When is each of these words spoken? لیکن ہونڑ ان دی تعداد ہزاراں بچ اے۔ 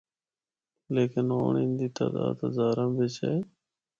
لیکن 0.95 1.25
ہونڑ 1.33 1.53
ان 1.61 1.71
دی 1.79 1.87
تعداد 1.97 2.35
ہزاراں 2.45 2.89
بچ 2.95 3.15
اے۔ 3.25 3.35